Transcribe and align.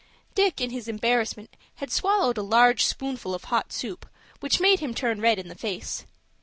Dick 0.33 0.59
in 0.59 0.71
his 0.71 0.87
embarrassment 0.87 1.55
had 1.75 1.91
swallowed 1.91 2.35
a 2.39 2.41
large 2.41 2.85
spoonful 2.85 3.35
of 3.35 3.43
hot 3.43 3.71
soup, 3.71 4.07
which 4.39 4.59
made 4.59 4.79
him 4.79 4.95
turn 4.95 5.21
red 5.21 5.37
in 5.37 5.47
the 5.47 5.53
face. 5.53 6.05